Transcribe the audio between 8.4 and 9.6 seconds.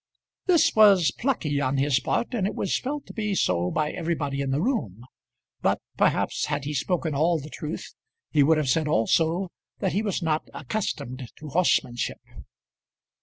would have said also